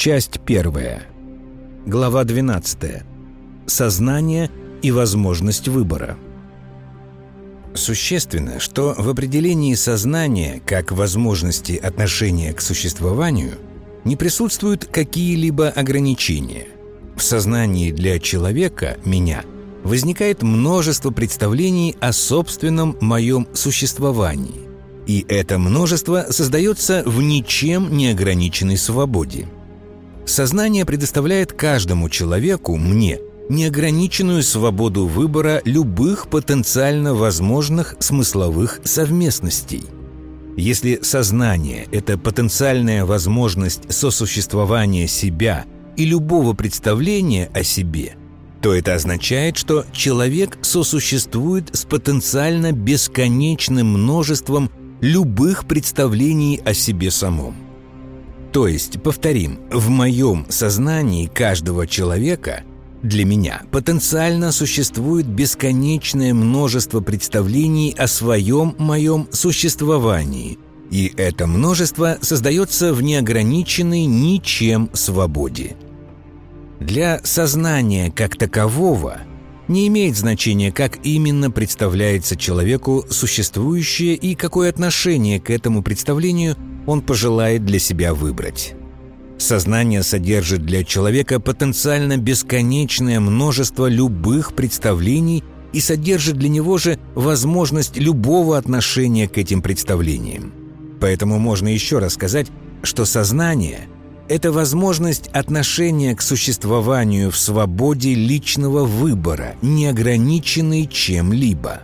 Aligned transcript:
Часть 0.00 0.40
первая. 0.46 1.02
Глава 1.84 2.24
12. 2.24 3.02
Сознание 3.66 4.50
и 4.80 4.92
возможность 4.92 5.68
выбора. 5.68 6.16
Существенно, 7.74 8.60
что 8.60 8.94
в 8.96 9.10
определении 9.10 9.74
сознания 9.74 10.62
как 10.64 10.90
возможности 10.90 11.72
отношения 11.74 12.54
к 12.54 12.62
существованию 12.62 13.58
не 14.04 14.16
присутствуют 14.16 14.86
какие-либо 14.86 15.68
ограничения. 15.68 16.68
В 17.14 17.22
сознании 17.22 17.92
для 17.92 18.18
человека, 18.18 18.96
меня, 19.04 19.44
возникает 19.84 20.42
множество 20.42 21.10
представлений 21.10 21.94
о 22.00 22.14
собственном 22.14 22.96
моем 23.02 23.46
существовании. 23.52 24.62
И 25.06 25.26
это 25.28 25.58
множество 25.58 26.24
создается 26.30 27.02
в 27.04 27.20
ничем 27.20 27.94
не 27.94 28.08
ограниченной 28.08 28.78
свободе. 28.78 29.46
Сознание 30.30 30.84
предоставляет 30.84 31.52
каждому 31.52 32.08
человеку, 32.08 32.76
мне– 32.76 33.18
неограниченную 33.48 34.44
свободу 34.44 35.08
выбора 35.08 35.60
любых 35.64 36.28
потенциально 36.28 37.16
возможных 37.16 37.96
смысловых 37.98 38.80
совместностей. 38.84 39.82
Если 40.56 41.00
сознание– 41.02 41.88
это 41.92 42.16
потенциальная 42.16 43.04
возможность 43.04 43.92
сосуществования 43.92 45.08
себя 45.08 45.64
и 45.96 46.04
любого 46.04 46.54
представления 46.54 47.50
о 47.52 47.64
себе, 47.64 48.14
то 48.62 48.72
это 48.72 48.94
означает, 48.94 49.56
что 49.56 49.84
человек 49.90 50.58
сосуществует 50.62 51.70
с 51.74 51.84
потенциально 51.84 52.70
бесконечным 52.70 53.88
множеством 53.88 54.70
любых 55.00 55.66
представлений 55.66 56.60
о 56.64 56.72
себе 56.72 57.10
самом. 57.10 57.69
То 58.52 58.66
есть, 58.66 59.00
повторим, 59.02 59.60
в 59.70 59.88
моем 59.90 60.46
сознании 60.48 61.26
каждого 61.26 61.86
человека 61.86 62.64
для 63.02 63.24
меня 63.24 63.62
потенциально 63.70 64.50
существует 64.50 65.26
бесконечное 65.26 66.34
множество 66.34 67.00
представлений 67.00 67.94
о 67.96 68.08
своем 68.08 68.74
моем 68.78 69.28
существовании, 69.30 70.58
и 70.90 71.12
это 71.16 71.46
множество 71.46 72.18
создается 72.20 72.92
в 72.92 73.02
неограниченной 73.02 74.04
ничем 74.04 74.90
свободе. 74.92 75.76
Для 76.80 77.20
сознания 77.22 78.10
как 78.10 78.36
такового 78.36 79.18
не 79.68 79.86
имеет 79.86 80.16
значения, 80.16 80.72
как 80.72 80.98
именно 81.04 81.50
представляется 81.50 82.36
человеку 82.36 83.04
существующее 83.08 84.14
и 84.14 84.34
какое 84.34 84.68
отношение 84.68 85.40
к 85.40 85.50
этому 85.50 85.82
представлению 85.82 86.56
он 86.86 87.02
пожелает 87.02 87.64
для 87.64 87.78
себя 87.78 88.14
выбрать. 88.14 88.74
Сознание 89.38 90.02
содержит 90.02 90.66
для 90.66 90.84
человека 90.84 91.40
потенциально 91.40 92.18
бесконечное 92.18 93.20
множество 93.20 93.86
любых 93.86 94.54
представлений 94.54 95.42
и 95.72 95.80
содержит 95.80 96.36
для 96.36 96.48
него 96.48 96.76
же 96.76 96.98
возможность 97.14 97.96
любого 97.96 98.58
отношения 98.58 99.28
к 99.28 99.38
этим 99.38 99.62
представлениям. 99.62 100.52
Поэтому 101.00 101.38
можно 101.38 101.68
еще 101.68 101.98
раз 101.98 102.14
сказать, 102.14 102.48
что 102.82 103.04
сознание– 103.06 103.88
это 104.28 104.52
возможность 104.52 105.28
отношения 105.28 106.14
к 106.14 106.22
существованию 106.22 107.30
в 107.30 107.36
свободе 107.36 108.14
личного 108.14 108.84
выбора, 108.84 109.54
не 109.62 109.86
ограниченной 109.86 110.86
чем-либо. 110.86 111.82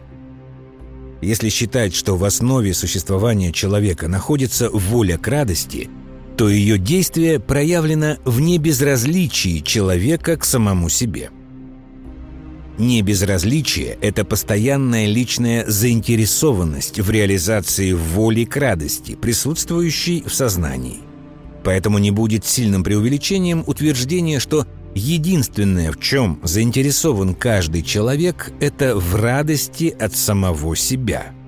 Если 1.22 1.48
считать, 1.48 1.94
что 1.94 2.16
в 2.16 2.24
основе 2.24 2.74
существования 2.74 3.52
человека 3.52 4.08
находится 4.08 4.70
воля 4.70 5.18
к 5.18 5.28
радости– 5.28 5.88
то 6.36 6.50
ее 6.50 6.78
действие 6.78 7.40
проявлено 7.40 8.16
в 8.24 8.40
небезразличии 8.40 9.60
человека 9.60 10.36
к 10.36 10.44
самому 10.44 10.88
себе. 10.88 11.30
Небезразличие– 12.78 13.96
это 14.02 14.22
постоянная 14.24 15.06
личная 15.06 15.64
заинтересованность 15.66 17.00
в 17.00 17.10
реализации 17.10 17.92
воли 17.92 18.44
к 18.44 18.54
радости, 18.58 19.14
присутствующей 19.14 20.22
в 20.26 20.34
сознании. 20.34 20.98
Поэтому 21.64 21.96
не 21.96 22.10
будет 22.10 22.44
сильным 22.44 22.84
преувеличением 22.84 23.64
утверждение, 23.66 24.38
что 24.38 24.66
единственное, 24.96 25.92
в 25.92 26.00
чем 26.00 26.40
заинтересован 26.42 27.34
каждый 27.34 27.82
человек, 27.82 28.50
это 28.60 28.96
в 28.96 29.14
радости 29.14 29.94
от 29.98 30.16
самого 30.16 30.74
себя– 30.74 31.32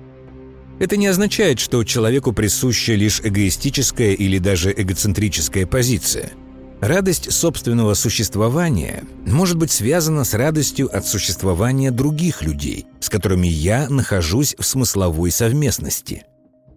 это 0.79 0.95
не 0.95 1.07
означает, 1.07 1.59
что 1.59 1.83
человеку 1.83 2.31
присуща 2.31 2.93
лишь 2.93 3.19
эгоистическая 3.21 4.13
или 4.13 4.37
даже 4.37 4.73
эгоцентрическая 4.75 5.67
позиция. 5.67 6.31
Радость 6.79 7.33
собственного 7.33 7.93
существования 7.93 9.03
может 9.25 9.57
быть 9.57 9.71
связана 9.71 10.23
с 10.23 10.33
радостью 10.33 10.89
от 10.95 11.05
существования 11.05 11.91
других 11.91 12.41
людей, 12.41 12.85
с 13.01 13.09
которыми 13.09 13.47
я 13.47 13.89
нахожусь 13.89 14.55
в 14.57 14.65
смысловой 14.65 15.31
совместности. 15.31 16.23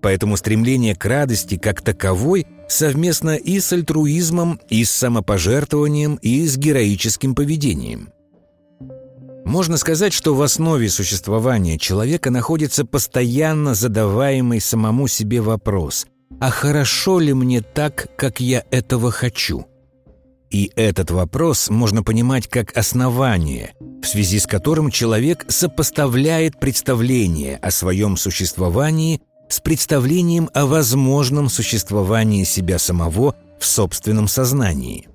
Поэтому 0.02 0.36
стремление 0.36 0.94
к 0.94 1.06
радости 1.06 1.56
как 1.56 1.80
таковой 1.80 2.46
совместно 2.68 3.36
и 3.36 3.58
с 3.60 3.72
альтруизмом, 3.72 4.60
и 4.68 4.84
с 4.84 4.90
самопожертвованием, 4.90 6.16
и 6.16 6.46
с 6.46 6.58
героическим 6.58 7.34
поведением– 7.34 8.10
можно 9.44 9.76
сказать, 9.76 10.12
что 10.12 10.34
в 10.34 10.42
основе 10.42 10.88
существования 10.88 11.78
человека 11.78 12.30
находится 12.30 12.84
постоянно 12.84 13.74
задаваемый 13.74 14.60
самому 14.60 15.08
себе 15.08 15.40
вопрос 15.40 16.06
«А 16.40 16.50
хорошо 16.50 17.18
ли 17.18 17.34
мне 17.34 17.60
так, 17.60 18.08
как 18.16 18.40
я 18.40 18.64
этого 18.70 19.10
хочу?» 19.10 19.66
И 20.50 20.70
этот 20.76 21.10
вопрос 21.10 21.70
можно 21.70 22.02
понимать 22.02 22.46
как 22.46 22.76
основание, 22.76 23.74
в 24.02 24.06
связи 24.06 24.38
с 24.38 24.46
которым 24.46 24.90
человек 24.90 25.44
сопоставляет 25.48 26.60
представление 26.60 27.56
о 27.56 27.70
своем 27.70 28.16
существовании 28.16 29.22
с 29.52 29.60
представлением 29.60 30.48
о 30.54 30.64
возможном 30.64 31.50
существовании 31.50 32.44
себя 32.44 32.78
самого 32.78 33.34
в 33.60 33.66
собственном 33.66 34.26
сознании. 34.26 35.08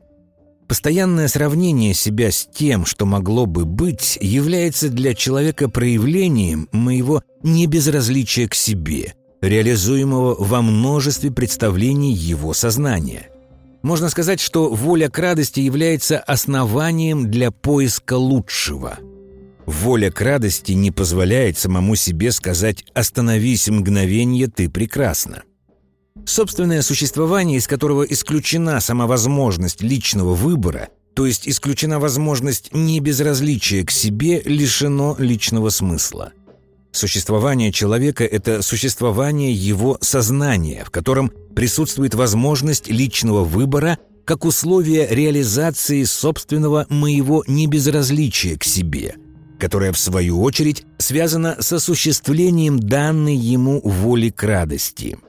Постоянное 0.67 1.27
сравнение 1.27 1.95
себя 1.95 2.29
с 2.29 2.45
тем, 2.45 2.85
что 2.85 3.07
могло 3.07 3.47
бы 3.47 3.65
быть, 3.65 4.17
является 4.21 4.89
для 4.89 5.15
человека 5.15 5.69
проявлением 5.69 6.69
моего 6.71 7.23
небезразличия 7.41 8.47
к 8.47 8.53
себе, 8.53 9.15
реализуемого 9.41 10.35
во 10.37 10.61
множестве 10.61 11.31
представлений 11.31 12.13
его 12.13 12.53
сознания. 12.53 13.29
Можно 13.81 14.09
сказать, 14.09 14.39
что 14.39 14.69
воля 14.69 15.09
к 15.09 15.17
радости 15.17 15.61
является 15.61 16.19
основанием 16.19 17.31
для 17.31 17.49
поиска 17.49 18.13
лучшего. 18.13 18.99
Воля 19.67 20.09
к 20.11 20.21
радости 20.21 20.71
не 20.71 20.91
позволяет 20.91 21.57
самому 21.57 21.97
себе 21.97 22.31
сказать 22.31 22.85
«остановись 22.93 23.67
мгновенье, 23.67 24.47
ты 24.47 24.69
прекрасна». 24.69 25.43
Собственное 26.25 26.81
существование, 26.81 27.57
из 27.57 27.67
которого 27.67 28.03
исключена 28.03 28.79
сама 28.79 29.07
возможность 29.07 29.81
личного 29.81 30.35
выбора, 30.35 30.87
то 31.15 31.25
есть 31.25 31.49
исключена 31.49 31.99
возможность 31.99 32.73
небезразличия 32.73 33.83
к 33.83 33.91
себе, 33.91 34.41
лишено 34.45 35.17
личного 35.19 35.69
смысла. 35.69 36.31
Существование 36.93 37.73
человека– 37.73 38.23
это 38.25 38.61
существование 38.61 39.51
его 39.51 39.97
сознания, 39.99 40.85
в 40.85 40.91
котором 40.91 41.29
присутствует 41.55 42.15
возможность 42.15 42.87
личного 42.87 43.43
выбора 43.43 43.97
как 44.23 44.45
условие 44.45 45.07
реализации 45.09 46.03
собственного 46.03 46.85
моего 46.89 47.43
небезразличия 47.47 48.57
к 48.57 48.63
себе, 48.63 49.15
которое, 49.57 49.91
в 49.91 49.99
свою 49.99 50.41
очередь, 50.41 50.85
связано 50.97 51.57
с 51.59 51.73
осуществлением 51.73 52.79
данной 52.79 53.35
ему 53.35 53.81
воли 53.81 54.29
к 54.29 54.43
радости– 54.43 55.17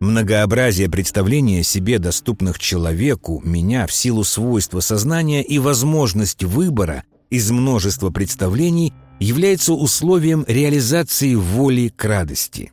Многообразие 0.00 0.88
представления 0.88 1.62
себе 1.62 1.98
доступных 1.98 2.58
человеку, 2.58 3.42
меня 3.44 3.86
в 3.86 3.92
силу 3.92 4.24
свойства 4.24 4.80
сознания 4.80 5.42
и 5.42 5.58
возможность 5.58 6.42
выбора 6.42 7.04
из 7.28 7.50
множества 7.50 8.08
представлений 8.08 8.94
является 9.18 9.74
условием 9.74 10.46
реализации 10.48 11.34
воли 11.34 11.92
к 11.94 12.02
радости. 12.06 12.72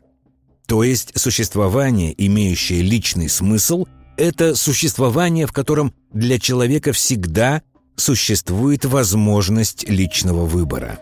То 0.67 0.83
есть 0.83 1.19
существование, 1.19 2.15
имеющее 2.17 2.81
личный 2.81 3.27
смысл, 3.27 3.85
это 4.15 4.55
существование, 4.55 5.47
в 5.47 5.51
котором 5.51 5.93
для 6.13 6.39
человека 6.39 6.93
всегда 6.93 7.61
существует 7.97 8.85
возможность 8.85 9.89
личного 9.89 10.45
выбора. 10.45 10.99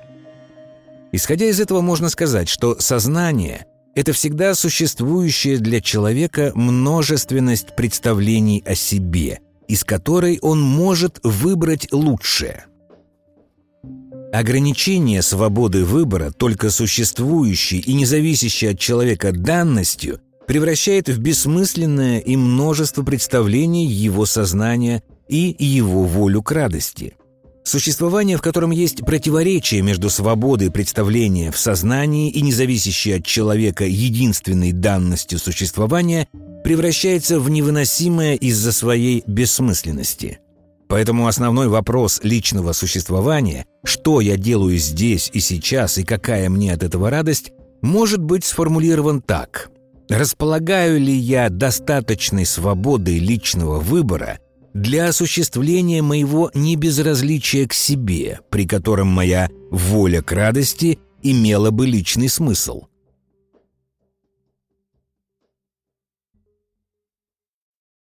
Исходя 1.12 1.46
из 1.46 1.60
этого 1.60 1.82
можно 1.82 2.10
сказать, 2.10 2.50
что 2.50 2.80
сознание– 2.80 3.66
это 3.96 4.12
всегда 4.12 4.56
существующая 4.56 5.58
для 5.58 5.80
человека 5.80 6.52
множественность 6.56 7.76
представлений 7.76 8.64
о 8.66 8.76
себе, 8.76 9.40
из 9.68 9.84
которой 9.84 10.40
он 10.42 10.62
может 10.62 11.20
выбрать 11.24 11.92
лучшее. 11.94 12.66
Ограничение 14.34 15.22
свободы 15.22 15.86
выбора, 15.86 16.32
только 16.32 16.70
существующей 16.70 17.80
и 17.80 17.94
не 17.94 18.06
зависящей 18.06 18.72
от 18.72 18.80
человека 18.80 19.32
данностью, 19.32 20.20
превращает 20.48 21.08
в 21.08 21.18
бессмысленное 21.20 22.20
и 22.20 22.36
множество 22.36 23.04
представлений 23.04 23.86
его 23.86 24.26
сознания 24.26 25.04
и 25.28 25.56
его 25.58 26.04
волю 26.04 26.42
к 26.42 26.52
радости. 26.52 27.16
Существование, 27.64 28.38
в 28.38 28.44
котором 28.44 28.70
есть 28.70 29.04
противоречие 29.04 29.82
между 29.82 30.12
свободой 30.12 30.70
представления 30.70 31.52
в 31.52 31.58
сознании 31.58 32.30
и 32.30 32.42
независящей 32.42 33.18
от 33.18 33.26
человека 33.26 33.86
единственной 33.86 34.72
данностью 34.72 35.40
существования, 35.40 36.28
превращается 36.64 37.40
в 37.40 37.50
невыносимое 37.50 38.36
из-за 38.36 38.72
своей 38.72 39.24
бессмысленности. 39.26 40.40
Поэтому 40.88 41.28
основной 41.28 41.68
вопрос 41.68 42.20
личного 42.22 42.74
существования 42.74 43.66
«что 43.84 44.22
я 44.22 44.38
делаю 44.38 44.78
здесь 44.78 45.32
и 45.34 45.40
сейчас 45.40 45.98
и 45.98 46.04
какая 46.04 46.50
мне 46.50 46.72
от 46.72 46.84
этого 46.84 47.10
радость» 47.10 47.52
может 47.82 48.22
быть 48.22 48.46
сформулирован 48.46 49.22
так. 49.22 49.70
Располагаю 50.10 51.00
ли 51.00 51.14
я 51.14 51.50
достаточной 51.50 52.46
свободой 52.46 53.18
личного 53.18 53.80
выбора 53.80 54.40
для 54.76 55.08
осуществления 55.08 56.02
моего 56.02 56.52
небезразличия 56.54 57.66
к 57.66 57.74
себе, 57.74 58.42
при 58.50 58.68
котором 58.68 59.08
моя 59.08 59.50
воля 59.72 60.22
к 60.22 60.34
радости 60.34 61.00
имела 61.24 61.72
бы 61.72 61.88
личный 61.88 62.28
смысл? 62.28 62.84